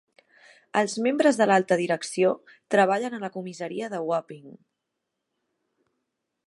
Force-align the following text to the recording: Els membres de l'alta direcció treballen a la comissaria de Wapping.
Els 0.79 0.95
membres 1.07 1.37
de 1.41 1.47
l'alta 1.51 1.77
direcció 1.81 2.31
treballen 2.75 3.17
a 3.17 3.21
la 3.25 3.31
comissaria 3.37 3.93
de 3.95 3.99
Wapping. 4.09 4.53